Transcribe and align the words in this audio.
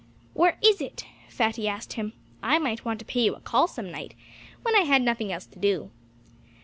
"Where 0.33 0.57
is 0.65 0.81
it!" 0.81 1.05
Fatty 1.29 1.67
asked 1.67 1.93
him. 1.93 2.13
"I 2.41 2.57
might 2.57 2.83
want 2.83 2.97
to 3.01 3.05
pay 3.05 3.21
you 3.21 3.35
a 3.35 3.39
call 3.39 3.67
some 3.67 3.91
night 3.91 4.15
when 4.63 4.75
I 4.75 4.81
had 4.81 5.03
nothing 5.03 5.31
else 5.31 5.45
to 5.45 5.59
do." 5.59 5.91